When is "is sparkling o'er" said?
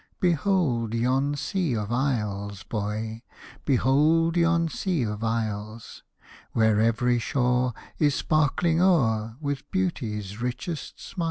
7.99-9.37